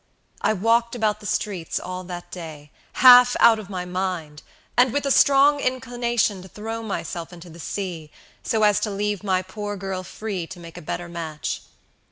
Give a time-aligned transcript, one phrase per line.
[0.41, 4.41] I walked about the streets all that day, half out of my mind,
[4.75, 8.09] and with a strong inclination to throw myself into the sea,
[8.41, 11.61] so as to leave my poor girl free to make a better match.